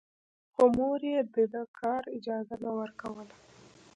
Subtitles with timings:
[0.53, 1.19] خو مور يې
[1.53, 3.35] د کار اجازه نه ورکوله.